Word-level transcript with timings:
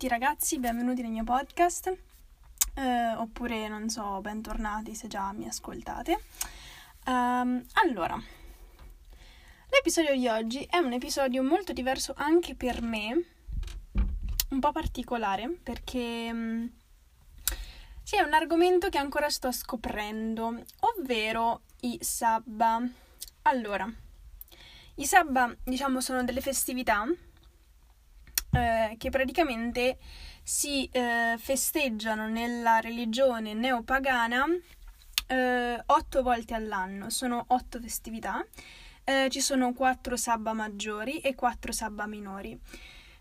tutti 0.00 0.14
ragazzi, 0.14 0.58
benvenuti 0.58 1.02
nel 1.02 1.10
mio 1.10 1.24
podcast, 1.24 1.94
eh, 2.74 3.12
oppure 3.16 3.68
non 3.68 3.90
so, 3.90 4.22
bentornati 4.22 4.94
se 4.94 5.08
già 5.08 5.30
mi 5.32 5.46
ascoltate. 5.46 6.18
Um, 7.04 7.62
allora, 7.84 8.18
l'episodio 9.68 10.16
di 10.16 10.26
oggi 10.26 10.66
è 10.70 10.78
un 10.78 10.94
episodio 10.94 11.42
molto 11.42 11.74
diverso 11.74 12.14
anche 12.16 12.54
per 12.54 12.80
me, 12.80 13.24
un 14.48 14.58
po' 14.58 14.72
particolare, 14.72 15.50
perché 15.62 16.30
um, 16.32 16.70
sì, 18.02 18.16
è 18.16 18.22
un 18.22 18.32
argomento 18.32 18.88
che 18.88 18.96
ancora 18.96 19.28
sto 19.28 19.52
scoprendo, 19.52 20.62
ovvero 20.96 21.60
i 21.80 21.98
sabba. 22.00 22.80
Allora, 23.42 23.86
i 24.94 25.04
sabba, 25.04 25.54
diciamo, 25.62 26.00
sono 26.00 26.24
delle 26.24 26.40
festività 26.40 27.04
eh, 28.52 28.96
che 28.98 29.10
praticamente 29.10 29.98
si 30.42 30.88
eh, 30.92 31.36
festeggiano 31.38 32.28
nella 32.28 32.80
religione 32.80 33.54
neopagana 33.54 34.44
eh, 35.26 35.82
otto 35.86 36.22
volte 36.22 36.54
all'anno, 36.54 37.08
sono 37.10 37.44
otto 37.48 37.80
festività, 37.80 38.44
eh, 39.04 39.28
ci 39.30 39.40
sono 39.40 39.72
quattro 39.72 40.16
sabba 40.16 40.52
maggiori 40.52 41.18
e 41.18 41.34
quattro 41.34 41.72
sabba 41.72 42.06
minori. 42.06 42.58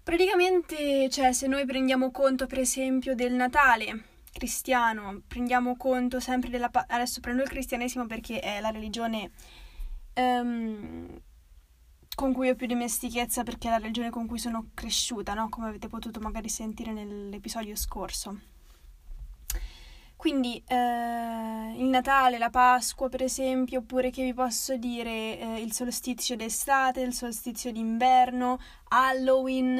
Praticamente, 0.02 1.08
cioè, 1.10 1.34
se 1.34 1.46
noi 1.46 1.66
prendiamo 1.66 2.10
conto, 2.10 2.48
per 2.48 2.60
esempio, 2.60 3.14
del 3.14 3.34
Natale 3.34 4.06
cristiano, 4.32 5.22
prendiamo 5.28 5.76
conto 5.76 6.20
sempre 6.20 6.50
della... 6.50 6.70
adesso 6.88 7.20
prendo 7.20 7.44
il 7.44 7.50
cristianesimo 7.50 8.06
perché 8.08 8.40
è 8.40 8.60
la 8.60 8.70
religione 8.70 9.32
um, 10.16 11.22
con 12.20 12.34
cui 12.34 12.50
ho 12.50 12.56
più 12.56 12.68
dimestichezza 12.68 13.44
perché 13.44 13.70
è 13.70 13.72
la 13.72 13.78
religione 13.78 14.10
con 14.10 14.28
cui 14.28 14.40
sono 14.40 14.72
cresciuta, 14.74 15.34
no? 15.34 15.48
come 15.48 15.70
avete 15.70 15.88
potuto 15.88 16.20
magari 16.20 16.50
sentire 16.50 16.92
nell'episodio 16.92 17.78
scorso. 17.78 18.38
Quindi 20.18 20.62
eh, 20.68 21.76
il 21.78 21.86
Natale, 21.86 22.38
la 22.38 22.50
Pasqua 22.50 23.08
per 23.08 23.24
esempio, 23.24 23.80
oppure 23.80 24.10
che 24.10 24.26
vi 24.26 24.34
posso 24.34 24.76
dire 24.76 25.40
eh, 25.40 25.62
il 25.62 25.72
solstizio 25.72 26.36
d'estate, 26.36 27.00
il 27.00 27.14
solstizio 27.14 27.72
d'inverno, 27.72 28.60
Halloween, 28.90 29.78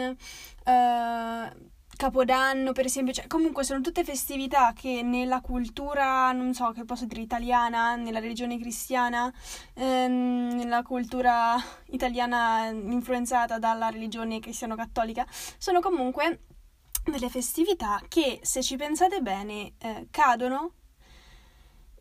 eh, 0.64 1.54
Capodanno, 2.00 2.72
per 2.72 2.86
esempio, 2.86 3.12
cioè, 3.12 3.28
comunque 3.28 3.66
sono 3.66 3.82
tutte 3.82 4.06
festività 4.06 4.72
che 4.74 5.02
nella 5.04 5.42
cultura, 5.42 6.32
non 6.32 6.54
so, 6.54 6.72
che 6.72 6.86
posso 6.86 7.04
dire, 7.04 7.20
italiana, 7.20 7.96
nella 7.96 8.20
religione 8.20 8.58
cristiana, 8.58 9.30
ehm, 9.74 10.54
nella 10.54 10.82
cultura 10.82 11.58
italiana 11.88 12.68
influenzata 12.68 13.60
dalla 13.60 13.90
religione 13.90 14.40
cristiano-cattolica, 14.40 15.28
sono 15.58 15.82
comunque 15.82 16.44
delle 17.04 17.28
festività 17.28 18.02
che, 18.08 18.40
se 18.44 18.64
ci 18.64 18.78
pensate 18.78 19.20
bene, 19.20 19.74
eh, 19.80 20.08
cadono 20.10 20.72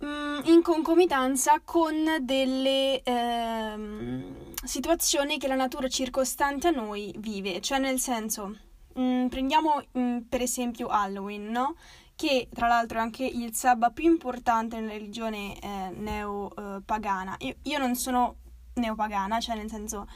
mm, 0.05 0.43
in 0.45 0.63
concomitanza 0.63 1.61
con 1.65 2.19
delle 2.21 3.03
eh, 3.03 4.35
situazioni 4.63 5.39
che 5.39 5.49
la 5.49 5.57
natura 5.57 5.89
circostante 5.89 6.69
a 6.69 6.71
noi 6.71 7.13
vive, 7.19 7.61
cioè 7.61 7.81
nel 7.81 7.99
senso 7.99 8.59
Mm, 9.01 9.29
prendiamo 9.29 9.83
mm, 9.97 10.19
per 10.29 10.43
esempio 10.43 10.89
Halloween, 10.89 11.51
no? 11.51 11.77
Che 12.17 12.49
tra 12.53 12.67
l'altro 12.67 12.99
è 12.99 13.01
anche 13.01 13.25
il 13.25 13.55
sabba 13.55 13.91
più 13.91 14.11
importante 14.11 14.81
nella 14.81 14.93
religione 14.93 15.59
eh, 15.61 15.91
neopagana. 15.91 17.37
Io, 17.41 17.55
io 17.63 17.79
non 17.79 17.95
sono 17.95 18.37
neopagana, 18.75 19.39
cioè 19.41 19.57
nel 19.57 19.69
senso 19.71 20.09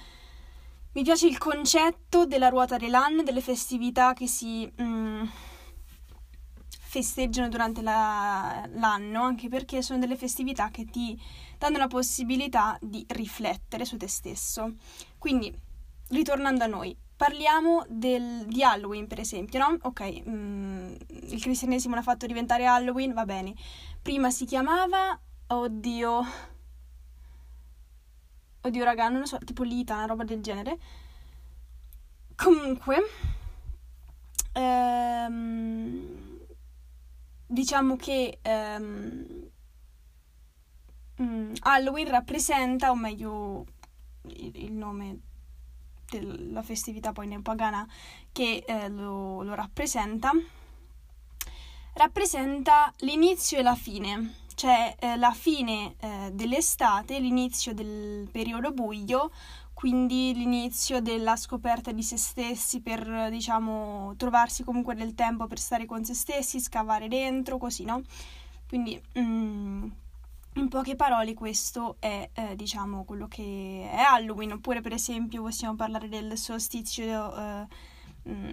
mi 0.94 1.04
piace 1.04 1.26
il 1.26 1.38
concetto 1.38 2.26
della 2.26 2.48
ruota 2.48 2.76
dell'anno, 2.76 3.22
delle 3.22 3.41
festività 3.41 4.12
che 4.15 4.26
si 4.26 4.71
mm, 4.81 5.25
festeggiano 6.69 7.48
durante 7.48 7.82
la, 7.82 8.69
l'anno, 8.75 9.22
anche 9.22 9.48
perché 9.48 9.81
sono 9.81 9.98
delle 9.98 10.16
festività 10.16 10.71
che 10.71 10.84
ti 10.87 11.19
danno 11.56 11.78
la 11.78 11.87
possibilità 11.87 12.76
di 12.81 13.04
riflettere 13.09 13.84
su 13.84 13.97
te 13.97 14.09
stesso. 14.09 14.75
Quindi, 15.19 15.54
ritornando 16.09 16.65
a 16.65 16.66
noi, 16.66 16.94
Parliamo 17.22 17.84
del, 17.88 18.47
di 18.49 18.65
Halloween, 18.65 19.06
per 19.06 19.21
esempio, 19.21 19.60
no? 19.60 19.78
Ok, 19.83 20.25
mm, 20.28 20.94
il 21.06 21.41
cristianesimo 21.41 21.94
l'ha 21.94 22.03
fatto 22.03 22.27
diventare 22.27 22.66
Halloween, 22.66 23.12
va 23.12 23.25
bene. 23.25 23.55
Prima 24.03 24.28
si 24.33 24.44
chiamava, 24.44 25.16
oddio, 25.47 26.25
oddio 28.62 28.83
raga, 28.83 29.09
non 29.09 29.21
lo 29.21 29.27
so, 29.27 29.38
tipo 29.38 29.62
Lita, 29.62 29.94
una 29.94 30.06
roba 30.06 30.25
del 30.25 30.43
genere. 30.43 30.77
Comunque, 32.34 32.97
ehm, 34.54 36.41
diciamo 37.47 37.94
che 37.94 38.41
ehm, 38.43 39.49
mm, 41.22 41.53
Halloween 41.60 42.09
rappresenta, 42.09 42.91
o 42.91 42.97
meglio, 42.97 43.65
il, 44.22 44.50
il 44.56 44.72
nome 44.72 45.21
della 46.21 46.62
festività 46.62 47.12
poi 47.12 47.27
neopagana 47.27 47.87
che 48.33 48.65
eh, 48.67 48.89
lo, 48.89 49.43
lo 49.43 49.55
rappresenta, 49.55 50.31
rappresenta 51.95 52.93
l'inizio 52.99 53.59
e 53.59 53.62
la 53.62 53.75
fine, 53.75 54.34
cioè 54.55 54.95
eh, 54.99 55.17
la 55.17 55.33
fine 55.33 55.95
eh, 56.01 56.31
dell'estate, 56.33 57.19
l'inizio 57.19 57.72
del 57.72 58.28
periodo 58.31 58.72
buio, 58.72 59.31
quindi 59.72 60.33
l'inizio 60.34 61.01
della 61.01 61.37
scoperta 61.37 61.93
di 61.93 62.03
se 62.03 62.17
stessi 62.17 62.81
per, 62.81 63.28
diciamo, 63.31 64.15
trovarsi 64.17 64.62
comunque 64.62 64.95
del 64.95 65.15
tempo 65.15 65.47
per 65.47 65.59
stare 65.59 65.87
con 65.87 66.05
se 66.05 66.15
stessi, 66.15 66.61
scavare 66.61 67.09
dentro, 67.09 67.59
così, 67.59 67.84
no? 67.84 68.03
Quindi 68.69 69.01
mm, 69.19 69.91
in 70.55 70.69
poche 70.69 70.97
parole 70.97 71.33
questo 71.35 71.97
è, 71.99 72.29
eh, 72.33 72.57
diciamo, 72.57 73.05
quello 73.05 73.27
che 73.27 73.89
è 73.91 74.01
Halloween, 74.01 74.53
oppure 74.53 74.81
per 74.81 74.93
esempio 74.93 75.43
possiamo 75.43 75.77
parlare 75.77 76.09
del 76.09 76.37
solstizio 76.37 77.37
eh, 77.37 77.67
mm, 78.29 78.51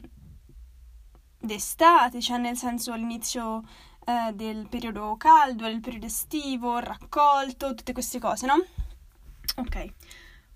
d'estate, 1.40 2.22
cioè 2.22 2.38
nel 2.38 2.56
senso 2.56 2.94
l'inizio 2.94 3.64
eh, 4.06 4.34
del 4.34 4.68
periodo 4.70 5.16
caldo, 5.18 5.64
del 5.64 5.82
periodo 5.82 6.06
estivo, 6.06 6.78
il 6.78 6.84
raccolto, 6.84 7.74
tutte 7.76 7.94
queste 7.94 8.20
cose, 8.20 8.46
no? 8.46 8.64
Ok, 9.58 9.94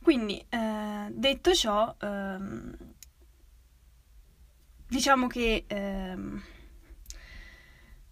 quindi 0.01 0.43
eh, 0.47 1.07
detto 1.11 1.53
ciò, 1.53 1.93
ehm, 1.99 2.75
diciamo 4.87 5.27
che 5.27 5.65
ehm, 5.67 6.41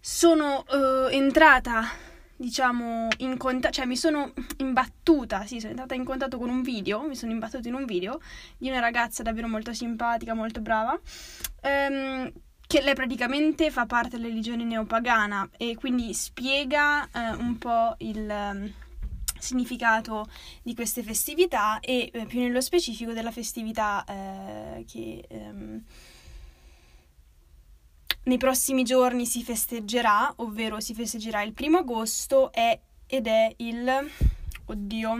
sono 0.00 0.64
eh, 0.66 1.16
entrata 1.16 2.10
diciamo, 2.42 3.06
in 3.18 3.36
contatto, 3.36 3.74
cioè 3.74 3.86
mi 3.86 3.96
sono 3.96 4.32
imbattuta, 4.58 5.46
sì, 5.46 5.60
sono 5.60 5.70
entrata 5.70 5.94
in 5.94 6.04
contatto 6.04 6.38
con 6.38 6.48
un 6.48 6.62
video, 6.62 7.06
mi 7.06 7.14
sono 7.14 7.30
imbattuta 7.30 7.68
in 7.68 7.74
un 7.74 7.84
video 7.84 8.20
di 8.58 8.68
una 8.68 8.80
ragazza 8.80 9.22
davvero 9.22 9.46
molto 9.46 9.72
simpatica, 9.72 10.34
molto 10.34 10.60
brava, 10.60 10.98
ehm, 11.60 12.32
che 12.66 12.82
lei 12.82 12.94
praticamente 12.94 13.70
fa 13.70 13.86
parte 13.86 14.16
della 14.16 14.26
religione 14.26 14.64
neopagana 14.64 15.48
e 15.56 15.76
quindi 15.76 16.12
spiega 16.14 17.08
eh, 17.12 17.30
un 17.38 17.58
po' 17.58 17.94
il 17.98 18.28
eh, 18.28 18.72
significato 19.38 20.26
di 20.62 20.74
queste 20.74 21.04
festività 21.04 21.78
e 21.78 22.10
eh, 22.12 22.26
più 22.26 22.40
nello 22.40 22.60
specifico 22.60 23.12
della 23.12 23.30
festività 23.30 24.04
eh, 24.04 24.84
che 24.84 25.24
ehm, 25.28 25.82
nei 28.24 28.38
prossimi 28.38 28.84
giorni 28.84 29.26
si 29.26 29.42
festeggerà, 29.42 30.32
ovvero 30.36 30.80
si 30.80 30.94
festeggerà 30.94 31.42
il 31.42 31.52
primo 31.52 31.78
agosto 31.78 32.52
è, 32.52 32.78
ed 33.06 33.26
è 33.26 33.52
il... 33.58 34.10
Oddio. 34.64 35.12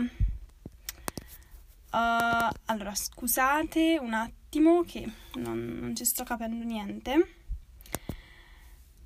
Uh, 1.91 2.49
allora, 2.65 2.95
scusate 2.95 3.99
un 3.99 4.13
attimo 4.13 4.83
che 4.83 5.07
non, 5.35 5.77
non 5.79 5.95
ci 5.95 6.05
sto 6.05 6.23
capendo 6.23 6.63
niente. 6.63 7.35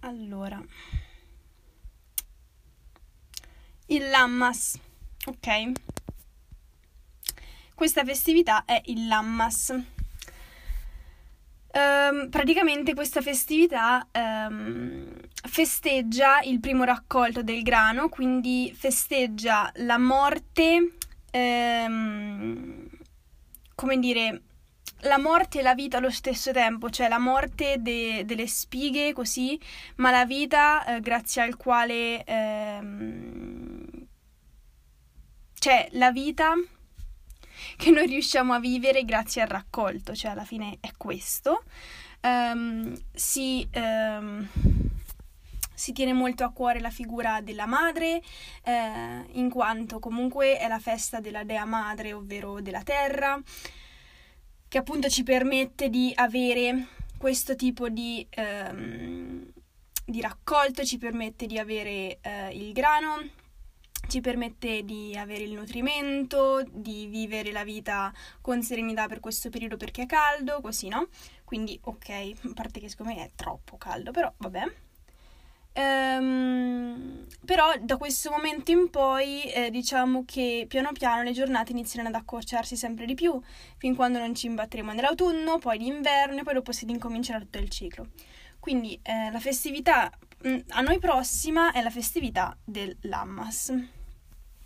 Allora. 0.01 0.63
Il 3.87 4.09
Lammas, 4.09 4.79
ok? 5.25 5.71
Questa 7.73 8.05
festività 8.05 8.63
è 8.65 8.81
il 8.85 9.07
Lammas 9.07 9.96
Um, 11.77 12.29
praticamente 12.29 12.95
questa 12.95 13.21
festività 13.21 14.07
um, 14.11 15.05
festeggia 15.47 16.39
il 16.41 16.59
primo 16.59 16.83
raccolto 16.83 17.43
del 17.43 17.61
grano, 17.61 18.09
quindi 18.09 18.73
festeggia 18.75 19.71
la 19.75 19.99
morte, 19.99 20.95
um, 21.33 22.89
come 23.75 23.99
dire, 23.99 24.41
la 25.01 25.19
morte 25.19 25.59
e 25.59 25.61
la 25.61 25.75
vita 25.75 25.97
allo 25.97 26.09
stesso 26.09 26.51
tempo, 26.51 26.89
cioè 26.89 27.07
la 27.09 27.19
morte 27.19 27.75
de- 27.79 28.23
delle 28.25 28.47
spighe 28.47 29.13
così, 29.13 29.59
ma 29.97 30.09
la 30.09 30.25
vita 30.25 30.83
eh, 30.83 30.99
grazie 30.99 31.43
al 31.43 31.57
quale... 31.57 32.23
cioè 35.59 35.89
la 35.91 36.11
vita 36.11 36.53
che 37.75 37.91
noi 37.91 38.07
riusciamo 38.07 38.53
a 38.53 38.59
vivere 38.59 39.03
grazie 39.03 39.41
al 39.41 39.47
raccolto, 39.47 40.15
cioè 40.15 40.31
alla 40.31 40.45
fine 40.45 40.77
è 40.79 40.91
questo. 40.97 41.63
um, 42.21 42.97
si, 43.13 43.67
um, 43.75 44.47
si, 45.73 45.91
tiene 45.91 46.13
molto 46.13 46.43
a 46.43 46.51
cuore 46.51 46.79
la 46.79 46.89
figura 46.89 47.41
della 47.41 47.65
madre, 47.65 48.21
eh, 48.63 49.25
in 49.31 49.49
quanto 49.49 49.99
comunque 49.99 50.57
è 50.57 50.67
la 50.67 50.79
festa 50.79 51.19
della 51.19 51.43
dea 51.43 51.65
madre, 51.65 52.13
ovvero 52.13 52.61
della 52.61 52.83
terra, 52.83 53.39
che 54.67 54.77
appunto 54.77 55.09
ci 55.09 55.23
permette 55.23 55.89
di 55.89 56.11
avere 56.15 56.87
questo 57.17 57.55
tipo 57.55 57.89
di, 57.89 58.25
um, 58.37 59.45
di 60.05 60.21
raccolto, 60.21 60.83
ci 60.83 60.97
permette 60.97 61.45
di 61.45 61.57
avere 61.57 62.19
uh, 62.23 62.55
il 62.55 62.71
grano 62.73 63.45
ci 64.07 64.21
permette 64.21 64.83
di 64.83 65.15
avere 65.17 65.43
il 65.43 65.53
nutrimento, 65.53 66.63
di 66.71 67.07
vivere 67.07 67.51
la 67.51 67.63
vita 67.63 68.11
con 68.41 68.63
serenità 68.63 69.07
per 69.07 69.19
questo 69.19 69.49
periodo 69.49 69.77
perché 69.77 70.03
è 70.03 70.05
caldo, 70.05 70.61
così 70.61 70.87
no? 70.87 71.07
Quindi 71.43 71.79
ok, 71.81 72.09
a 72.09 72.51
parte 72.53 72.79
che 72.79 72.89
secondo 72.89 73.13
me 73.13 73.23
è 73.23 73.31
troppo 73.35 73.77
caldo, 73.77 74.11
però 74.11 74.31
vabbè. 74.37 74.85
Ehm, 75.73 77.27
però 77.45 77.71
da 77.79 77.97
questo 77.97 78.31
momento 78.31 78.71
in 78.71 78.89
poi 78.89 79.43
eh, 79.43 79.69
diciamo 79.69 80.23
che 80.25 80.65
piano 80.67 80.91
piano 80.91 81.21
le 81.21 81.33
giornate 81.33 81.71
iniziano 81.71 82.07
ad 82.09 82.15
accorciarsi 82.15 82.75
sempre 82.75 83.05
di 83.05 83.13
più, 83.13 83.39
fin 83.77 83.95
quando 83.95 84.17
non 84.17 84.33
ci 84.33 84.47
imbatteremo 84.47 84.91
nell'autunno, 84.93 85.59
poi 85.59 85.77
l'inverno 85.77 86.39
e 86.39 86.43
poi 86.43 86.55
dopo 86.55 86.71
si 86.71 86.89
incomincerà 86.89 87.39
tutto 87.39 87.59
il 87.59 87.69
ciclo. 87.69 88.07
Quindi 88.59 88.99
eh, 89.03 89.29
la 89.31 89.39
festività 89.39 90.11
mm, 90.47 90.57
a 90.69 90.81
noi 90.81 90.97
prossima 90.97 91.71
è 91.71 91.81
la 91.83 91.91
festività 91.91 92.57
dell'Ammas 92.63 93.96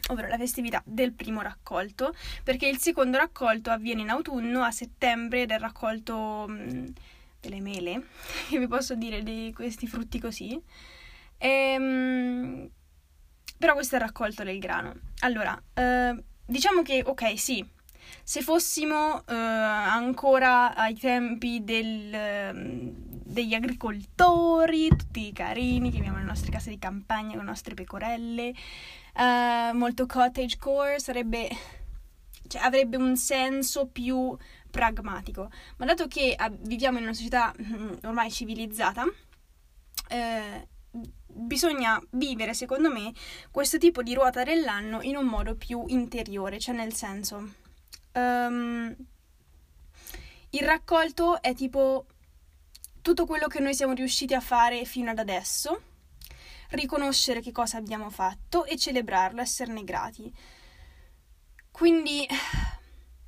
ovvero 0.10 0.28
la 0.28 0.38
festività 0.38 0.82
del 0.86 1.14
primo 1.14 1.42
raccolto, 1.42 2.14
perché 2.44 2.68
il 2.68 2.78
secondo 2.78 3.18
raccolto 3.18 3.70
avviene 3.70 4.02
in 4.02 4.10
autunno, 4.10 4.64
a 4.64 4.72
settembre, 4.72 5.46
del 5.46 5.60
raccolto 5.60 6.46
mh, 6.48 6.54
mm, 6.54 6.86
delle 7.40 7.62
mele, 7.62 8.08
che 8.50 8.60
vi 8.60 8.68
posso 8.68 8.96
dire 8.96 9.24
di 9.24 9.52
questi 9.56 9.88
frutti 9.88 10.20
così. 10.20 10.60
E, 11.38 11.48
ehm, 11.48 11.84
mh, 11.84 12.70
però 13.58 13.74
questo 13.74 13.96
è 13.96 14.00
il 14.00 14.06
raccolto 14.06 14.44
del 14.44 14.60
grano. 14.60 14.96
Allora, 15.20 15.60
eh, 15.74 16.16
diciamo 16.46 16.82
che, 16.82 17.04
ok, 17.06 17.38
sì, 17.38 17.64
se 18.24 18.42
fossimo 18.42 19.24
eh, 19.28 19.36
ancora 19.36 20.76
ai 20.76 20.96
tempi 20.96 21.64
del, 21.64 22.14
eh, 22.14 22.52
degli 22.54 23.54
agricoltori, 23.54 24.90
tutti 24.90 25.32
carini, 25.32 25.90
che 25.90 25.98
viviamo 25.98 26.18
nelle 26.18 26.30
nostre 26.30 26.52
case 26.52 26.70
di 26.70 26.80
campagna 26.80 27.32
con 27.32 27.40
le 27.40 27.46
nostre 27.46 27.74
pecorelle, 27.74 28.54
uh, 29.16 29.76
molto 29.76 30.06
cottagecore, 30.06 31.00
sarebbe, 31.00 31.50
cioè, 32.48 32.62
avrebbe 32.62 32.98
un 32.98 33.16
senso 33.18 33.88
più 33.88 34.36
pragmatico. 34.70 35.50
Ma 35.78 35.86
dato 35.86 36.08
che 36.08 36.36
viviamo 36.62 36.98
in 36.98 37.04
una 37.04 37.14
società 37.14 37.54
mm, 37.62 37.94
ormai 38.04 38.32
civilizzata, 38.32 39.04
uh, 39.04 40.68
bisogna 41.28 42.02
vivere, 42.12 42.54
secondo 42.54 42.92
me, 42.92 43.14
questo 43.52 43.78
tipo 43.78 44.02
di 44.04 44.14
ruota 44.14 44.44
dell'anno 44.44 45.02
in 45.02 45.16
un 45.16 45.26
modo 45.26 45.56
più 45.56 45.84
interiore, 45.88 46.60
cioè 46.60 46.76
nel 46.76 46.94
senso... 46.94 47.60
Um, 48.14 48.94
il 50.54 50.64
raccolto 50.64 51.42
è 51.42 51.54
tipo 51.54 52.06
tutto 53.02 53.26
quello 53.26 53.48
che 53.48 53.62
noi 53.62 53.74
siamo 53.74 53.94
riusciti 53.94 54.34
a 54.34 54.42
fare 54.42 54.84
fino 54.84 55.10
ad 55.10 55.18
adesso 55.18 55.82
riconoscere 56.72 57.42
che 57.42 57.52
cosa 57.52 57.78
abbiamo 57.78 58.10
fatto 58.10 58.66
e 58.66 58.78
celebrarlo, 58.78 59.42
esserne 59.42 59.84
grati. 59.84 60.34
Quindi, 61.72 62.28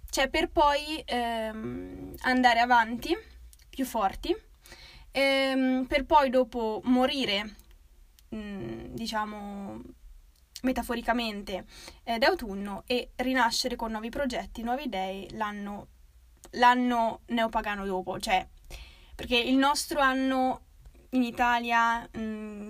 cioè, 0.10 0.30
per 0.30 0.50
poi 0.50 1.02
ehm, 1.06 2.16
andare 2.22 2.60
avanti 2.60 3.16
più 3.70 3.86
forti, 3.86 4.36
ehm, 5.12 5.86
per 5.88 6.06
poi 6.06 6.30
dopo 6.30 6.82
morire, 6.84 7.56
mh, 8.30 8.94
diciamo, 8.94 9.82
metaforicamente 10.64 11.66
eh, 12.04 12.18
d'autunno 12.18 12.84
e 12.86 13.12
rinascere 13.18 13.76
con 13.76 13.92
nuovi 13.92 14.10
progetti, 14.10 14.64
nuove 14.64 14.84
idee 14.84 15.28
l'anno, 15.32 15.88
l'anno 16.52 17.22
neopagano 17.28 17.86
dopo, 17.86 18.20
cioè 18.20 18.46
perché 19.16 19.38
il 19.38 19.56
nostro 19.56 20.00
anno 20.00 20.62
in 21.12 21.24
Italia 21.24 22.08
mh, 22.12 22.63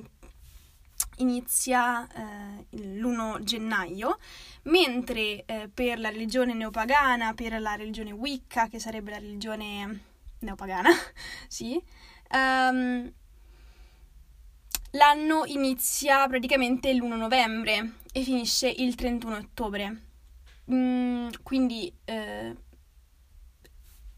inizia 1.18 2.07
eh, 2.07 2.65
l'1 2.77 3.42
gennaio, 3.44 4.18
mentre 4.63 5.45
eh, 5.45 5.69
per 5.74 6.00
la 6.00 6.10
religione 6.10 6.54
neopagana, 6.54 7.33
per 7.33 7.60
la 7.60 7.75
religione 7.75 8.12
Wicca, 8.12 8.68
che 8.68 8.80
sarebbe 8.80 9.12
la 9.12 9.19
religione 9.19 10.01
neopagana, 10.39 10.89
sì, 11.48 11.81
um, 12.31 13.12
l'anno 14.92 15.45
inizia 15.45 16.27
praticamente 16.27 16.94
l'1 16.94 17.15
novembre 17.15 17.94
e 18.12 18.24
finisce 18.24 18.69
il 18.69 18.95
31 18.95 19.36
ottobre. 19.38 20.01
Mm, 20.71 21.30
quindi 21.42 21.94
eh, 22.06 22.56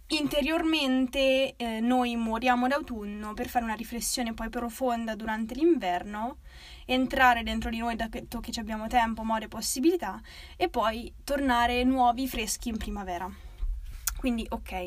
interiormente 0.07 1.56
eh, 1.56 1.80
noi 1.80 2.16
moriamo 2.16 2.68
d'autunno 2.68 3.34
per 3.34 3.48
fare 3.50 3.66
una 3.66 3.74
riflessione 3.74 4.34
poi 4.34 4.50
profonda 4.50 5.16
durante 5.16 5.56
l'inverno, 5.56 6.38
entrare 6.86 7.42
dentro 7.42 7.69
di 7.69 7.80
noi 7.80 7.96
dato 7.96 8.40
che 8.40 8.60
abbiamo 8.60 8.88
tempo, 8.88 9.24
modo 9.24 9.46
e 9.46 9.48
possibilità 9.48 10.22
e 10.56 10.69
poi 10.69 11.12
tornare 11.24 11.84
nuovi, 11.84 12.28
freschi 12.28 12.69
in 12.69 12.78
primavera. 12.78 13.30
Quindi 14.18 14.46
ok. 14.48 14.86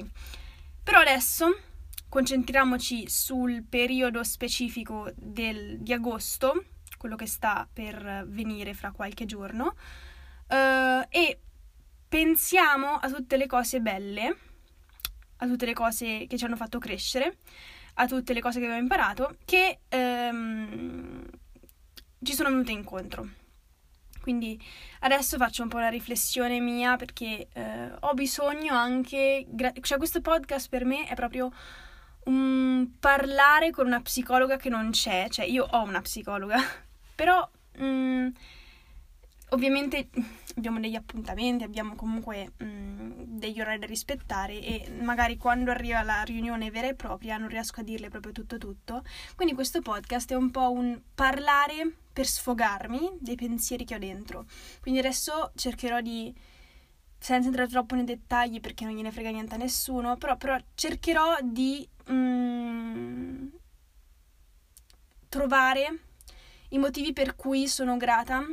Però 0.82 1.00
adesso 1.00 1.58
concentriamoci 2.08 3.08
sul 3.08 3.64
periodo 3.64 4.22
specifico 4.22 5.10
del, 5.16 5.78
di 5.80 5.92
agosto, 5.92 6.64
quello 6.96 7.16
che 7.16 7.26
sta 7.26 7.68
per 7.70 8.24
venire 8.28 8.72
fra 8.72 8.92
qualche 8.92 9.26
giorno, 9.26 9.74
uh, 10.48 11.06
e 11.08 11.40
pensiamo 12.08 12.94
a 12.94 13.10
tutte 13.10 13.36
le 13.36 13.46
cose 13.46 13.80
belle 13.80 14.36
a 15.38 15.46
tutte 15.46 15.66
le 15.66 15.72
cose 15.74 16.26
che 16.28 16.36
ci 16.36 16.44
hanno 16.44 16.56
fatto 16.56 16.78
crescere, 16.78 17.38
a 17.94 18.06
tutte 18.06 18.32
le 18.32 18.40
cose 18.40 18.58
che 18.58 18.64
abbiamo 18.66 18.82
imparato, 18.82 19.36
che 19.44 19.80
ehm, 19.88 21.24
ci 22.22 22.32
sono 22.34 22.50
venute 22.50 22.72
incontro. 22.72 23.28
Quindi 24.20 24.60
adesso 25.00 25.38
faccio 25.38 25.62
un 25.62 25.68
po' 25.68 25.78
una 25.78 25.88
riflessione 25.88 26.60
mia 26.60 26.96
perché 26.96 27.48
eh, 27.52 27.90
ho 28.00 28.12
bisogno 28.14 28.74
anche, 28.74 29.46
gra- 29.48 29.72
cioè 29.80 29.96
questo 29.96 30.20
podcast 30.20 30.68
per 30.68 30.84
me 30.84 31.06
è 31.06 31.14
proprio 31.14 31.50
un 32.24 32.90
parlare 33.00 33.70
con 33.70 33.86
una 33.86 34.02
psicologa 34.02 34.56
che 34.56 34.68
non 34.68 34.90
c'è, 34.90 35.28
cioè 35.30 35.46
io 35.46 35.66
ho 35.70 35.82
una 35.82 36.02
psicologa, 36.02 36.58
però 37.14 37.48
mh, 37.78 37.84
mm, 37.84 38.28
ovviamente 39.50 40.08
abbiamo 40.56 40.80
degli 40.80 40.94
appuntamenti, 40.94 41.64
abbiamo 41.64 41.94
comunque 41.94 42.52
mh, 42.56 43.38
degli 43.38 43.60
orari 43.60 43.78
da 43.78 43.86
rispettare 43.86 44.60
e 44.60 44.90
magari 45.00 45.36
quando 45.36 45.70
arriva 45.70 46.02
la 46.02 46.22
riunione 46.22 46.70
vera 46.70 46.88
e 46.88 46.94
propria 46.94 47.38
non 47.38 47.48
riesco 47.48 47.80
a 47.80 47.84
dirle 47.84 48.08
proprio 48.08 48.32
tutto 48.32 48.58
tutto. 48.58 49.02
Quindi 49.36 49.54
questo 49.54 49.80
podcast 49.80 50.32
è 50.32 50.36
un 50.36 50.50
po' 50.50 50.70
un 50.70 51.00
parlare 51.14 51.94
per 52.12 52.26
sfogarmi 52.26 53.18
dei 53.20 53.36
pensieri 53.36 53.84
che 53.84 53.94
ho 53.94 53.98
dentro. 53.98 54.46
Quindi 54.80 55.00
adesso 55.00 55.52
cercherò 55.54 56.00
di 56.00 56.34
senza 57.20 57.48
entrare 57.48 57.68
troppo 57.68 57.94
nei 57.94 58.04
dettagli 58.04 58.60
perché 58.60 58.84
non 58.84 58.94
gliene 58.94 59.10
frega 59.10 59.30
niente 59.30 59.54
a 59.54 59.58
nessuno, 59.58 60.16
però, 60.16 60.36
però 60.36 60.56
cercherò 60.74 61.36
di 61.42 61.86
mm, 62.10 63.46
trovare 65.28 65.98
i 66.70 66.78
motivi 66.78 67.12
per 67.12 67.34
cui 67.34 67.66
sono 67.66 67.96
grata 67.96 68.44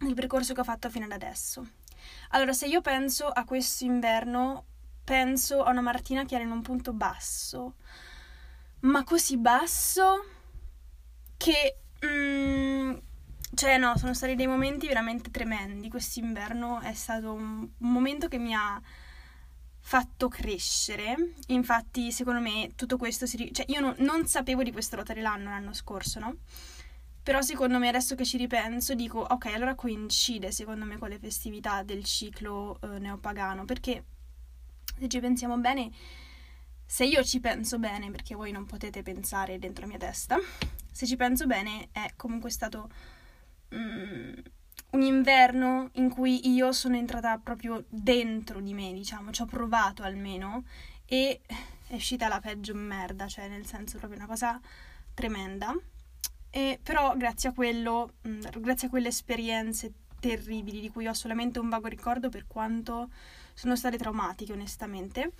nel 0.00 0.14
percorso 0.14 0.54
che 0.54 0.60
ho 0.60 0.64
fatto 0.64 0.90
fino 0.90 1.04
ad 1.04 1.12
adesso. 1.12 1.66
Allora, 2.30 2.52
se 2.52 2.66
io 2.66 2.80
penso 2.80 3.28
a 3.28 3.44
questo 3.44 3.84
inverno, 3.84 4.64
penso 5.04 5.62
a 5.62 5.70
una 5.70 5.80
Martina 5.80 6.24
che 6.24 6.34
era 6.34 6.44
in 6.44 6.50
un 6.50 6.62
punto 6.62 6.92
basso, 6.92 7.74
ma 8.80 9.04
così 9.04 9.36
basso 9.36 10.24
che... 11.36 11.76
Mm, 12.04 12.96
cioè 13.52 13.78
no, 13.78 13.96
sono 13.98 14.14
stati 14.14 14.36
dei 14.36 14.46
momenti 14.46 14.86
veramente 14.86 15.30
tremendi. 15.30 15.90
Quest'inverno 15.90 16.80
è 16.80 16.94
stato 16.94 17.32
un, 17.32 17.68
momento 17.78 18.28
che 18.28 18.38
mi 18.38 18.54
ha 18.54 18.80
fatto 19.80 20.28
crescere. 20.28 21.34
Infatti, 21.48 22.12
secondo 22.12 22.40
me, 22.40 22.72
tutto 22.76 22.96
questo 22.96 23.26
si... 23.26 23.50
Cioè, 23.52 23.66
io 23.68 23.80
no, 23.80 23.94
non 23.98 24.26
sapevo 24.26 24.62
di 24.62 24.72
questo 24.72 24.96
rotare 24.96 25.20
l'anno 25.20 25.50
l'anno 25.50 25.72
scorso, 25.72 26.20
no? 26.20 26.36
Però 27.22 27.42
secondo 27.42 27.78
me 27.78 27.88
adesso 27.88 28.14
che 28.14 28.24
ci 28.24 28.38
ripenso 28.38 28.94
dico, 28.94 29.20
ok, 29.20 29.46
allora 29.46 29.74
coincide 29.74 30.52
secondo 30.52 30.84
me 30.84 30.96
con 30.98 31.10
le 31.10 31.18
festività 31.18 31.82
del 31.82 32.04
ciclo 32.04 32.78
eh, 32.80 32.98
neopagano, 32.98 33.64
perché 33.64 34.04
se 34.98 35.08
ci 35.08 35.20
pensiamo 35.20 35.58
bene, 35.58 35.90
se 36.84 37.04
io 37.04 37.22
ci 37.22 37.40
penso 37.40 37.78
bene, 37.78 38.10
perché 38.10 38.34
voi 38.34 38.52
non 38.52 38.66
potete 38.66 39.02
pensare 39.02 39.58
dentro 39.58 39.82
la 39.82 39.90
mia 39.90 39.98
testa, 39.98 40.38
se 40.90 41.06
ci 41.06 41.16
penso 41.16 41.46
bene 41.46 41.88
è 41.92 42.12
comunque 42.16 42.50
stato 42.50 42.88
mm, 43.74 44.32
un 44.90 45.02
inverno 45.02 45.90
in 45.94 46.10
cui 46.10 46.48
io 46.50 46.72
sono 46.72 46.96
entrata 46.96 47.38
proprio 47.38 47.84
dentro 47.88 48.60
di 48.60 48.74
me, 48.74 48.92
diciamo, 48.92 49.30
ci 49.30 49.42
ho 49.42 49.46
provato 49.46 50.02
almeno 50.02 50.64
e 51.06 51.40
è 51.86 51.94
uscita 51.94 52.28
la 52.28 52.40
peggio 52.40 52.74
merda, 52.74 53.28
cioè 53.28 53.48
nel 53.48 53.66
senso 53.66 53.98
proprio 53.98 54.18
una 54.18 54.28
cosa 54.28 54.60
tremenda. 55.14 55.74
E 56.50 56.80
però 56.82 57.16
grazie 57.16 57.50
a 57.50 57.52
quello, 57.52 58.14
grazie 58.58 58.88
a 58.88 58.90
quelle 58.90 59.08
esperienze 59.08 59.92
terribili 60.20 60.80
di 60.80 60.90
cui 60.90 61.06
ho 61.06 61.14
solamente 61.14 61.58
un 61.58 61.68
vago 61.68 61.86
ricordo 61.88 62.28
per 62.28 62.46
quanto 62.46 63.08
sono 63.54 63.76
state 63.76 63.96
traumatiche 63.96 64.52
onestamente, 64.52 65.32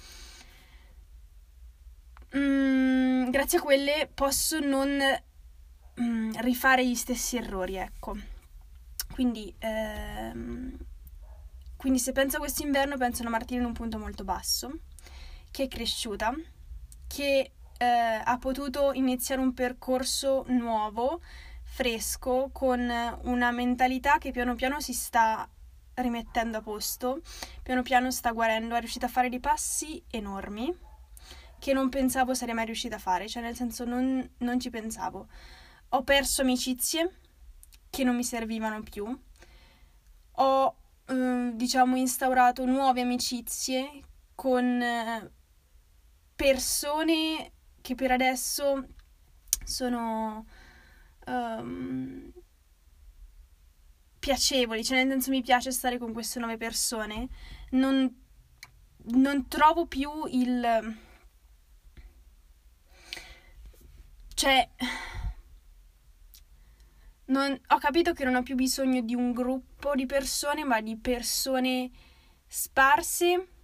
mh, 2.33 3.31
grazie 3.31 3.59
a 3.59 3.63
quelle 3.63 4.11
posso 4.13 4.59
non 4.61 4.99
mh, 5.95 6.41
rifare 6.41 6.87
gli 6.87 6.95
stessi 6.95 7.37
errori, 7.37 7.77
ecco. 7.77 8.17
Quindi, 9.13 9.53
ehm, 9.59 10.77
quindi 11.77 11.99
se 11.99 12.13
penso 12.13 12.37
a 12.37 12.41
quest'inverno 12.41 12.97
penso 12.97 13.23
a 13.23 13.27
una 13.27 13.37
Martina 13.37 13.61
in 13.61 13.67
un 13.67 13.73
punto 13.73 13.99
molto 13.99 14.25
basso, 14.25 14.71
che 15.51 15.65
è 15.65 15.69
cresciuta, 15.69 16.33
che 17.07 17.53
eh, 17.83 18.21
ha 18.23 18.37
potuto 18.37 18.93
iniziare 18.93 19.41
un 19.41 19.55
percorso 19.55 20.45
nuovo, 20.49 21.23
fresco, 21.63 22.51
con 22.53 22.81
una 23.23 23.51
mentalità 23.53 24.19
che 24.19 24.33
piano 24.33 24.55
piano 24.55 24.81
si 24.81 24.93
sta 24.93 25.49
rimettendo 25.95 26.59
a 26.59 26.61
posto, 26.61 27.23
piano 27.63 27.81
piano 27.81 28.11
sta 28.11 28.33
guarendo, 28.33 28.75
è 28.75 28.81
riuscita 28.81 29.07
a 29.07 29.09
fare 29.09 29.31
dei 29.31 29.41
passi 29.41 30.03
enormi 30.11 30.77
che 31.59 31.73
non 31.73 31.89
pensavo 31.89 32.35
sarei 32.35 32.55
mai 32.55 32.67
riuscita 32.67 32.97
a 32.97 32.99
fare, 32.99 33.29
cioè 33.29 33.43
nel 33.43 33.57
senso 33.57 33.85
non, 33.87 34.29
non 34.39 34.61
ci 34.61 34.69
pensavo. 34.69 35.29
Ho 35.91 36.03
perso 36.03 36.43
amicizie 36.43 37.15
che 37.89 38.05
non 38.05 38.15
mi 38.15 38.25
servivano 38.25 38.83
più, 38.83 39.19
ho 40.33 40.77
eh, 41.07 41.51
diciamo 41.55 41.97
instaurato 41.97 42.67
nuove 42.67 43.01
amicizie 43.01 44.03
con 44.35 44.83
eh, 44.83 45.31
persone 46.37 47.53
che 47.81 47.95
per 47.95 48.11
adesso 48.11 48.87
sono 49.65 50.47
um, 51.27 52.33
piacevoli, 54.19 54.85
cioè 54.85 54.99
nel 54.99 55.11
senso 55.11 55.31
mi 55.31 55.43
piace 55.43 55.71
stare 55.71 55.99
con 55.99 56.13
queste 56.13 56.39
nuove 56.39 56.57
persone, 56.57 57.29
non, 57.71 58.13
non 59.13 59.49
trovo 59.49 59.87
più 59.87 60.11
il... 60.29 60.99
cioè... 64.35 64.69
Non, 67.27 67.57
ho 67.69 67.79
capito 67.79 68.13
che 68.13 68.25
non 68.25 68.35
ho 68.35 68.43
più 68.43 68.57
bisogno 68.57 69.03
di 69.03 69.15
un 69.15 69.31
gruppo 69.31 69.95
di 69.95 70.05
persone, 70.05 70.65
ma 70.65 70.81
di 70.81 70.97
persone 70.97 71.89
sparse 72.49 73.60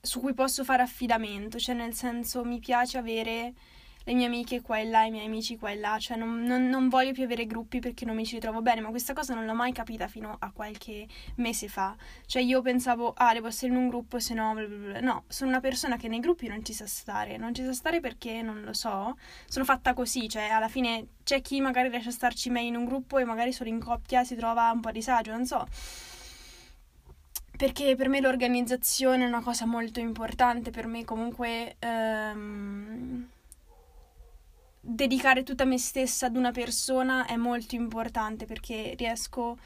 su 0.00 0.20
cui 0.20 0.34
posso 0.34 0.64
fare 0.64 0.82
affidamento, 0.82 1.58
cioè 1.58 1.74
nel 1.74 1.94
senso 1.94 2.44
mi 2.44 2.58
piace 2.58 2.98
avere 2.98 3.52
le 4.04 4.14
mie 4.14 4.26
amiche 4.26 4.62
qua 4.62 4.78
e 4.78 4.84
là, 4.84 5.04
i 5.04 5.10
miei 5.10 5.26
amici 5.26 5.58
qua 5.58 5.70
e 5.70 5.76
là, 5.76 5.98
cioè 5.98 6.16
non, 6.16 6.42
non, 6.42 6.68
non, 6.68 6.88
voglio 6.88 7.12
più 7.12 7.22
avere 7.22 7.44
gruppi 7.46 7.80
perché 7.80 8.04
non 8.04 8.16
mi 8.16 8.24
ci 8.24 8.36
ritrovo 8.36 8.62
bene, 8.62 8.80
ma 8.80 8.88
questa 8.88 9.12
cosa 9.12 9.34
non 9.34 9.44
l'ho 9.44 9.54
mai 9.54 9.72
capita 9.72 10.08
fino 10.08 10.36
a 10.38 10.50
qualche 10.52 11.06
mese 11.36 11.68
fa. 11.68 11.94
Cioè 12.26 12.42
io 12.42 12.62
pensavo, 12.62 13.12
ah, 13.14 13.32
devo 13.32 13.48
essere 13.48 13.72
in 13.72 13.78
un 13.78 13.88
gruppo, 13.88 14.18
se 14.18 14.34
no, 14.34 14.54
blablabla. 14.54 15.00
no, 15.00 15.24
sono 15.28 15.50
una 15.50 15.60
persona 15.60 15.96
che 15.96 16.08
nei 16.08 16.20
gruppi 16.20 16.48
non 16.48 16.64
ci 16.64 16.72
sa 16.72 16.86
stare, 16.86 17.36
non 17.36 17.54
ci 17.54 17.62
sa 17.62 17.72
stare 17.72 18.00
perché 18.00 18.40
non 18.42 18.62
lo 18.62 18.72
so, 18.72 19.16
sono 19.46 19.64
fatta 19.64 19.92
così, 19.92 20.28
cioè 20.28 20.48
alla 20.48 20.68
fine 20.68 21.06
c'è 21.22 21.42
chi 21.42 21.60
magari 21.60 21.88
riesce 21.90 22.08
a 22.08 22.12
starci 22.12 22.50
meglio 22.50 22.68
in 22.68 22.76
un 22.76 22.84
gruppo 22.86 23.18
e 23.18 23.24
magari 23.24 23.52
solo 23.52 23.68
in 23.68 23.80
coppia 23.80 24.24
si 24.24 24.34
trova 24.34 24.70
un 24.72 24.80
po' 24.80 24.88
a 24.88 24.92
disagio, 24.92 25.30
non 25.32 25.46
so 25.46 25.66
perché 27.60 27.94
per 27.94 28.08
me 28.08 28.22
l'organizzazione 28.22 29.22
è 29.22 29.26
una 29.26 29.42
cosa 29.42 29.66
molto 29.66 30.00
importante, 30.00 30.70
per 30.70 30.86
me 30.86 31.04
comunque 31.04 31.76
ehm, 31.78 33.28
dedicare 34.80 35.42
tutta 35.42 35.66
me 35.66 35.76
stessa 35.76 36.24
ad 36.24 36.36
una 36.36 36.52
persona 36.52 37.26
è 37.26 37.36
molto 37.36 37.74
importante 37.74 38.46
perché 38.46 38.94
riesco 38.96 39.58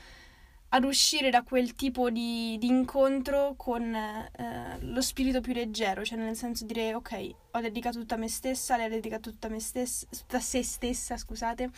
ad 0.71 0.83
uscire 0.83 1.31
da 1.31 1.45
quel 1.45 1.77
tipo 1.77 2.11
di, 2.11 2.57
di 2.59 2.67
incontro 2.67 3.55
con 3.57 3.95
eh, 3.95 4.77
lo 4.81 5.01
spirito 5.01 5.41
più 5.41 5.53
leggero, 5.53 6.05
cioè 6.05 6.19
nel 6.19 6.35
senso 6.35 6.65
dire 6.65 6.95
ok, 6.95 7.31
ho 7.53 7.61
dedicato 7.61 8.01
tutta 8.01 8.17
me 8.17 8.27
stessa, 8.27 8.77
lei 8.77 8.87
ha 8.87 8.89
dedicato 8.89 9.31
tutta 9.31 9.49
me 9.49 9.61
stessa, 9.61 10.05
tutta 10.11 10.41
se 10.41 10.65
stessa, 10.65 11.17
scusate, 11.17 11.71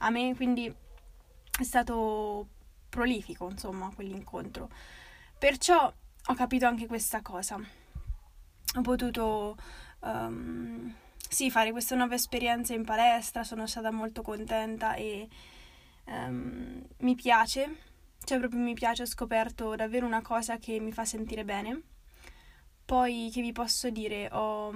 a 0.00 0.10
me, 0.10 0.34
quindi 0.36 0.66
è 0.66 1.62
stato 1.62 2.46
prolifico, 2.90 3.48
insomma, 3.48 3.90
quell'incontro. 3.94 4.68
Perciò 5.42 5.92
ho 6.26 6.34
capito 6.34 6.66
anche 6.66 6.86
questa 6.86 7.20
cosa. 7.20 7.58
Ho 8.76 8.80
potuto 8.80 9.56
um, 9.98 10.94
sì, 11.28 11.50
fare 11.50 11.72
questa 11.72 11.96
nuova 11.96 12.14
esperienza 12.14 12.74
in 12.74 12.84
palestra, 12.84 13.42
sono 13.42 13.66
stata 13.66 13.90
molto 13.90 14.22
contenta 14.22 14.94
e 14.94 15.28
um, 16.04 16.80
mi 16.98 17.16
piace, 17.16 17.76
cioè 18.22 18.38
proprio 18.38 18.60
mi 18.60 18.74
piace, 18.74 19.02
ho 19.02 19.06
scoperto 19.06 19.74
davvero 19.74 20.06
una 20.06 20.22
cosa 20.22 20.58
che 20.58 20.78
mi 20.78 20.92
fa 20.92 21.04
sentire 21.04 21.44
bene. 21.44 21.82
Poi 22.84 23.28
che 23.34 23.40
vi 23.40 23.50
posso 23.50 23.90
dire, 23.90 24.28
ho, 24.30 24.70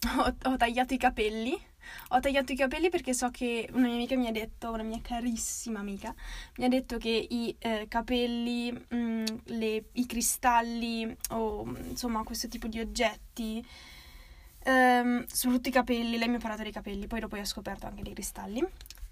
ho, 0.18 0.50
ho 0.50 0.56
tagliato 0.56 0.94
i 0.94 0.98
capelli 0.98 1.58
ho 2.10 2.20
tagliato 2.20 2.52
i 2.52 2.56
capelli 2.56 2.90
perché 2.90 3.14
so 3.14 3.30
che 3.30 3.68
una 3.72 3.86
mia 3.86 3.94
amica 3.94 4.16
mi 4.16 4.26
ha 4.26 4.32
detto, 4.32 4.72
una 4.72 4.82
mia 4.82 5.00
carissima 5.02 5.80
amica, 5.80 6.14
mi 6.56 6.64
ha 6.64 6.68
detto 6.68 6.98
che 6.98 7.26
i 7.30 7.54
eh, 7.58 7.86
capelli, 7.88 8.72
mh, 8.72 8.96
mm, 8.96 9.24
le, 9.44 9.84
i 9.92 10.06
cristalli 10.06 11.16
o 11.30 11.66
insomma 11.88 12.22
questo 12.22 12.48
tipo 12.48 12.66
di 12.66 12.80
oggetti, 12.80 13.64
ehm, 14.64 15.26
soprattutto 15.26 15.68
i 15.68 15.72
capelli, 15.72 16.18
lei 16.18 16.28
mi 16.28 16.36
ha 16.36 16.40
parlato 16.40 16.62
dei 16.62 16.72
capelli, 16.72 17.06
poi 17.06 17.20
dopo 17.20 17.36
ho 17.36 17.44
scoperto 17.44 17.86
anche 17.86 18.02
dei 18.02 18.12
cristalli, 18.12 18.64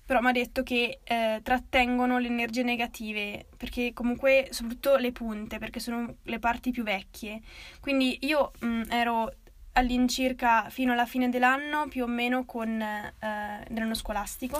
però 0.06 0.20
mi 0.20 0.28
ha 0.28 0.32
detto 0.32 0.62
che 0.62 1.00
eh, 1.02 1.40
trattengono 1.42 2.18
le 2.18 2.28
energie 2.28 2.62
negative, 2.62 3.46
perché 3.56 3.92
comunque 3.94 4.48
soprattutto 4.50 4.96
le 4.96 5.12
punte, 5.12 5.58
perché 5.58 5.80
sono 5.80 6.16
le 6.22 6.38
parti 6.38 6.70
più 6.70 6.82
vecchie. 6.82 7.40
Quindi 7.80 8.18
io 8.22 8.52
mh, 8.60 8.66
mm, 8.66 8.82
ero 8.90 9.32
all'incirca 9.74 10.68
fino 10.70 10.92
alla 10.92 11.06
fine 11.06 11.28
dell'anno, 11.28 11.88
più 11.88 12.04
o 12.04 12.06
meno 12.06 12.44
con 12.44 12.80
eh, 12.80 13.14
l'anno 13.18 13.94
scolastico, 13.94 14.58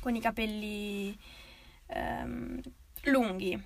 con 0.00 0.14
i 0.14 0.20
capelli 0.20 1.16
ehm, 1.86 2.60
lunghi, 3.04 3.60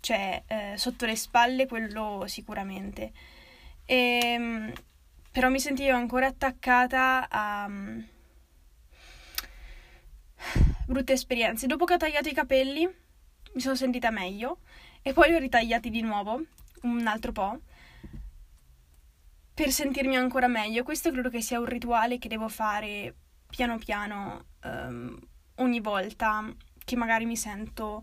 cioè 0.00 0.42
eh, 0.46 0.74
sotto 0.76 1.06
le 1.06 1.16
spalle, 1.16 1.66
quello 1.66 2.24
sicuramente. 2.26 3.12
E, 3.84 4.20
ehm, 4.22 4.72
però 5.32 5.48
mi 5.48 5.60
sentivo 5.60 5.94
ancora 5.94 6.26
attaccata 6.26 7.28
a 7.28 7.66
um, 7.66 8.04
brutte 10.86 11.12
esperienze. 11.12 11.66
Dopo 11.66 11.84
che 11.84 11.94
ho 11.94 11.98
tagliato 11.98 12.28
i 12.28 12.34
capelli, 12.34 12.84
mi 13.52 13.60
sono 13.60 13.74
sentita 13.74 14.10
meglio 14.10 14.58
e 15.02 15.12
poi 15.12 15.28
li 15.28 15.34
ho 15.36 15.38
ritagliati 15.38 15.90
di 15.90 16.00
nuovo, 16.02 16.42
un 16.82 17.06
altro 17.06 17.32
po' 17.32 17.60
per 19.60 19.72
sentirmi 19.72 20.16
ancora 20.16 20.48
meglio. 20.48 20.82
Questo 20.82 21.10
credo 21.10 21.28
che 21.28 21.42
sia 21.42 21.58
un 21.58 21.66
rituale 21.66 22.16
che 22.16 22.28
devo 22.28 22.48
fare 22.48 23.14
piano 23.46 23.76
piano 23.76 24.46
um, 24.64 25.14
ogni 25.56 25.80
volta 25.80 26.50
che 26.82 26.96
magari 26.96 27.26
mi 27.26 27.36
sento 27.36 28.02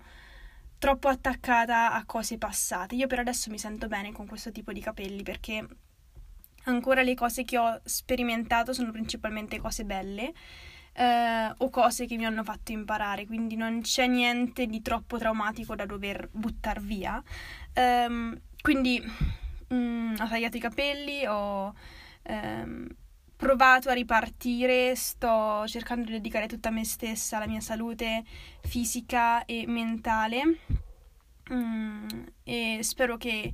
troppo 0.78 1.08
attaccata 1.08 1.94
a 1.94 2.06
cose 2.06 2.38
passate. 2.38 2.94
Io 2.94 3.08
per 3.08 3.18
adesso 3.18 3.50
mi 3.50 3.58
sento 3.58 3.88
bene 3.88 4.12
con 4.12 4.28
questo 4.28 4.52
tipo 4.52 4.72
di 4.72 4.82
capelli 4.82 5.24
perché 5.24 5.66
ancora 6.66 7.02
le 7.02 7.16
cose 7.16 7.44
che 7.44 7.58
ho 7.58 7.82
sperimentato 7.84 8.72
sono 8.72 8.92
principalmente 8.92 9.58
cose 9.58 9.84
belle. 9.84 10.34
Eh, 10.94 11.54
o 11.58 11.70
cose 11.72 12.06
che 12.06 12.18
mi 12.18 12.26
hanno 12.28 12.44
fatto 12.44 12.72
imparare, 12.72 13.26
quindi 13.26 13.56
non 13.56 13.82
c'è 13.82 14.06
niente 14.06 14.68
di 14.68 14.84
troppo 14.84 15.18
traumatico 15.18 15.74
da 15.74 15.88
dover 15.88 16.30
buttare 16.32 16.82
via. 16.82 17.20
Um, 17.74 18.40
quindi 18.62 19.02
mm, 19.74 20.16
ho 20.20 20.28
tagliato 20.28 20.58
i 20.58 20.62
capelli, 20.62 21.26
ho 21.26 21.74
ehm, 22.24 22.88
provato 23.36 23.90
a 23.90 23.94
ripartire, 23.94 24.96
sto 24.96 25.66
cercando 25.68 26.06
di 26.06 26.14
dedicare 26.14 26.48
tutta 26.48 26.72
me 26.72 26.84
stessa 26.84 27.38
alla 27.38 27.48
mia 27.48 27.62
salute 27.62 28.24
fisica 28.62 29.46
e 29.46 29.66
mentale. 29.68 30.60
Mm, 31.54 32.08
e 32.44 32.80
spero 32.82 33.16
che 33.16 33.54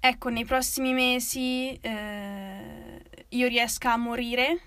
ecco 0.00 0.28
nei 0.28 0.44
prossimi 0.44 0.92
mesi 0.92 1.72
eh, 1.80 3.02
io 3.28 3.48
riesca 3.48 3.92
a 3.92 3.96
morire 3.96 4.60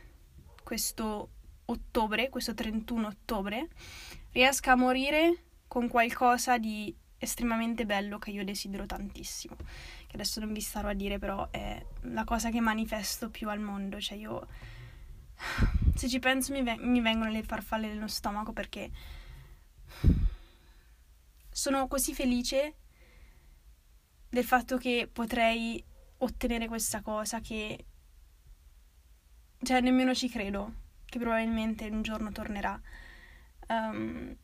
questo 0.63 1.30
ottobre, 1.66 2.30
questo 2.30 2.54
31 2.54 3.08
ottobre, 3.08 3.68
riesca 4.32 4.74
a 4.74 4.75
morire 4.75 5.44
con 5.68 5.88
qualcosa 5.88 6.58
di 6.58 6.96
estremamente 7.18 7.86
bello 7.86 8.18
che 8.18 8.32
io 8.32 8.46
desidero 8.46 8.86
tantissimo 8.86 9.56
che 10.10 10.16
adesso 10.16 10.39
non 10.39 10.51
vi 10.51 10.60
starò 10.60 10.89
a 10.89 10.94
dire, 10.94 11.20
però 11.20 11.50
è 11.51 11.86
la 12.01 12.24
cosa 12.24 12.50
che 12.50 12.60
manifesto 12.60 13.30
più 13.30 13.48
al 13.48 13.60
mondo. 13.60 14.01
Cioè 14.01 14.18
io, 14.18 14.48
se 15.94 16.10
ci 16.10 16.18
penso, 16.18 16.51
mi, 16.51 16.63
ve- 16.63 16.80
mi 16.80 17.00
vengono 17.00 17.30
le 17.30 17.44
farfalle 17.44 17.88
nello 17.88 18.08
stomaco 18.08 18.51
perché 18.51 18.89
sono 21.51 21.88
così 21.88 22.16
felice 22.16 22.74
del 24.30 24.44
fatto 24.44 24.78
che 24.78 25.08
potrei 25.12 25.84
ottenere 26.18 26.68
questa 26.68 27.01
cosa 27.01 27.39
che 27.39 27.86
cioè 29.62 29.82
nemmeno 29.82 30.16
ci 30.16 30.28
credo 30.28 30.74
che 31.06 31.20
probabilmente 31.20 31.88
un 31.88 32.01
giorno 32.01 32.32
tornerà. 32.32 32.80
Um, 33.68 34.36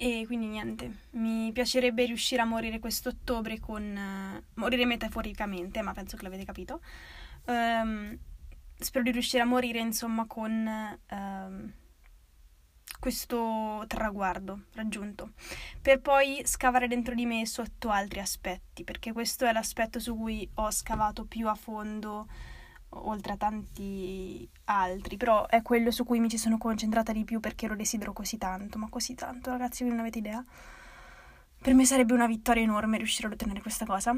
e 0.00 0.22
quindi 0.26 0.46
niente, 0.46 1.06
mi 1.10 1.50
piacerebbe 1.52 2.04
riuscire 2.04 2.40
a 2.40 2.44
morire 2.44 2.78
quest'ottobre 2.78 3.58
con... 3.58 3.82
Uh, 3.82 4.60
morire 4.60 4.86
metaforicamente, 4.86 5.82
ma 5.82 5.92
penso 5.92 6.16
che 6.16 6.22
l'avete 6.22 6.44
capito. 6.44 6.80
Um, 7.46 8.16
spero 8.78 9.02
di 9.02 9.10
riuscire 9.10 9.42
a 9.42 9.46
morire, 9.46 9.80
insomma, 9.80 10.24
con... 10.26 10.98
Uh, 11.10 11.72
questo 13.00 13.84
traguardo 13.86 14.66
raggiunto, 14.74 15.32
per 15.80 16.00
poi 16.00 16.42
scavare 16.44 16.88
dentro 16.88 17.14
di 17.14 17.26
me 17.26 17.44
sotto 17.46 17.90
altri 17.90 18.20
aspetti, 18.20 18.84
perché 18.84 19.12
questo 19.12 19.46
è 19.46 19.52
l'aspetto 19.52 19.98
su 20.00 20.16
cui 20.16 20.48
ho 20.54 20.70
scavato 20.70 21.24
più 21.24 21.48
a 21.48 21.54
fondo 21.54 22.26
oltre 22.90 23.32
a 23.32 23.36
tanti 23.36 24.48
altri, 24.64 25.16
però 25.16 25.46
è 25.46 25.62
quello 25.62 25.90
su 25.90 26.04
cui 26.04 26.20
mi 26.20 26.28
ci 26.28 26.38
sono 26.38 26.58
concentrata 26.58 27.12
di 27.12 27.24
più 27.24 27.40
perché 27.40 27.66
lo 27.66 27.76
desidero 27.76 28.12
così 28.12 28.38
tanto, 28.38 28.78
ma 28.78 28.88
così 28.88 29.14
tanto, 29.14 29.50
ragazzi, 29.50 29.82
voi 29.82 29.92
non 29.92 30.00
avete 30.00 30.18
idea. 30.18 30.44
Per 31.60 31.74
me 31.74 31.84
sarebbe 31.84 32.12
una 32.12 32.26
vittoria 32.26 32.62
enorme 32.62 32.98
riuscire 32.98 33.26
ad 33.26 33.34
ottenere 33.34 33.60
questa 33.60 33.84
cosa. 33.84 34.16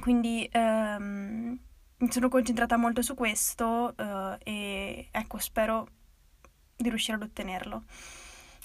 Quindi 0.00 0.48
ehm, 0.50 1.58
mi 1.96 2.12
sono 2.12 2.28
concentrata 2.28 2.76
molto 2.76 3.00
su 3.02 3.14
questo 3.14 3.96
eh, 3.96 4.38
e 4.42 5.08
ecco, 5.10 5.38
spero 5.38 5.88
di 6.76 6.88
riuscire 6.88 7.16
ad 7.16 7.22
ottenerlo. 7.22 7.84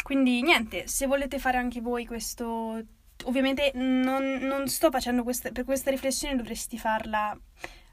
Quindi 0.04 0.42
niente, 0.42 0.88
se 0.88 1.08
volete 1.08 1.40
fare 1.40 1.58
anche 1.58 1.82
voi 1.82 2.06
questo... 2.06 2.84
Ovviamente 3.26 3.72
non, 3.76 4.40
non 4.42 4.68
sto 4.68 4.90
facendo 4.90 5.24
questa... 5.24 5.52
Per 5.52 5.66
questa 5.66 5.92
riflessione 5.92 6.36
dovresti 6.36 6.78
farla 6.78 7.38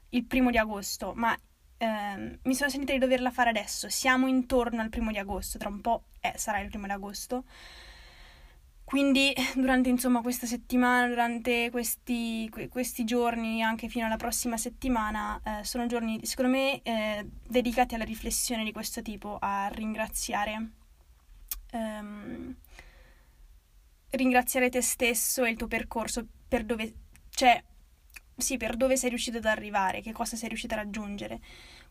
il 0.09 0.25
primo 0.25 0.51
di 0.51 0.57
agosto, 0.57 1.13
ma 1.15 1.37
ehm, 1.77 2.39
mi 2.43 2.55
sono 2.55 2.69
sentita 2.69 2.93
di 2.93 2.99
doverla 2.99 3.31
fare 3.31 3.49
adesso. 3.49 3.89
Siamo 3.89 4.27
intorno 4.27 4.81
al 4.81 4.89
primo 4.89 5.11
di 5.11 5.17
agosto, 5.17 5.57
tra 5.57 5.69
un 5.69 5.81
po' 5.81 6.03
eh, 6.21 6.33
sarà 6.37 6.59
il 6.59 6.69
primo 6.69 6.85
di 6.85 6.91
agosto. 6.91 7.43
Quindi 8.87 9.33
durante 9.55 9.89
insomma 9.89 10.21
questa 10.21 10.45
settimana, 10.45 11.07
durante 11.07 11.69
questi, 11.71 12.49
questi 12.69 13.03
giorni, 13.03 13.61
anche 13.61 13.89
fino 13.89 14.05
alla 14.05 14.15
prossima 14.15 14.55
settimana, 14.55 15.41
eh, 15.43 15.63
sono 15.65 15.87
giorni 15.87 16.25
secondo 16.25 16.51
me 16.51 16.81
eh, 16.83 17.27
dedicati 17.45 17.95
alla 17.95 18.05
riflessione 18.05 18.63
di 18.63 18.71
questo 18.71 19.01
tipo, 19.01 19.37
a 19.41 19.67
ringraziare, 19.67 20.69
ehm, 21.71 22.55
ringraziare 24.11 24.69
te 24.69 24.81
stesso 24.81 25.43
e 25.43 25.49
il 25.49 25.57
tuo 25.57 25.67
percorso 25.67 26.25
per 26.47 26.63
dove, 26.63 26.93
cioè, 27.31 27.61
sì, 28.37 28.57
per 28.57 28.75
dove 28.75 28.95
sei 28.97 29.09
riuscito 29.09 29.37
ad 29.37 29.45
arrivare, 29.45 30.01
che 30.01 30.11
cosa 30.11 30.35
sei 30.35 30.49
riuscito 30.49 30.75
a 30.75 30.77
raggiungere. 30.77 31.39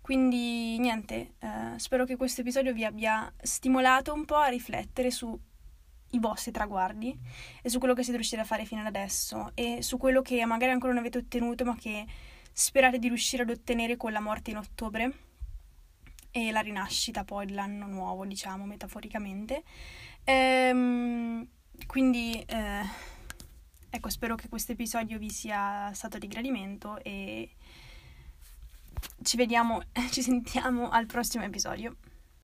Quindi 0.01 0.79
niente, 0.79 1.35
eh, 1.41 1.79
spero 1.79 2.05
che 2.05 2.17
questo 2.17 2.43
episodio 2.43 2.73
vi 2.73 2.85
abbia 2.85 3.33
stimolato 3.43 4.13
un 4.13 4.25
po' 4.25 4.37
a 4.37 4.47
riflettere 4.47 5.11
su 5.11 5.39
i 6.11 6.19
vostri 6.21 6.53
traguardi 6.53 7.19
e 7.61 7.69
su 7.69 7.79
quello 7.79 7.93
che 7.93 8.03
siete 8.03 8.17
riusciti 8.17 8.41
a 8.41 8.45
fare 8.45 8.65
fino 8.65 8.81
ad 8.81 8.87
adesso 8.87 9.51
e 9.55 9.83
su 9.83 9.97
quello 9.99 10.23
che 10.23 10.45
magari 10.45 10.71
ancora 10.71 10.93
non 10.93 11.01
avete 11.01 11.19
ottenuto 11.19 11.65
ma 11.65 11.77
che 11.77 12.07
sperate 12.53 13.01
di 13.01 13.09
riuscire 13.09 13.43
ad 13.43 13.51
ottenere 13.51 13.97
con 13.97 14.13
la 14.13 14.21
morte 14.21 14.51
in 14.51 14.59
ottobre 14.59 15.13
e 16.31 16.53
la 16.53 16.61
rinascita 16.61 17.25
poi 17.25 17.47
dell'anno 17.47 17.87
nuovo, 17.87 18.25
diciamo, 18.27 18.67
metaforicamente. 18.67 19.63
Ehm, 20.25 21.47
quindi, 21.87 22.43
eh, 22.47 22.83
ecco, 23.97 24.11
spero 24.11 24.35
che 24.35 24.49
questo 24.49 24.73
episodio 24.73 25.19
vi 25.19 25.31
sia 25.31 25.91
stato 25.93 26.19
di 26.19 26.29
gradimento 26.29 26.99
e 27.03 27.51
ci 29.23 29.37
vediamo, 29.37 29.83
ci 30.11 30.23
sentiamo 30.23 30.91
al 30.91 31.07
prossimo 31.07 31.45
episodio. 31.45 31.97